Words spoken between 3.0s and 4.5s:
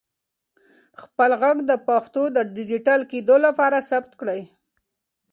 کېدو لپاره ثبت کړئ.